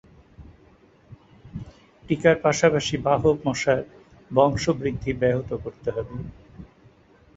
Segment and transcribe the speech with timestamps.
[2.05, 3.79] টিকার পাশাপাশি বাহক মশার
[4.31, 6.15] বংশবৃদ্ধি ব্যাহত করতে হবে।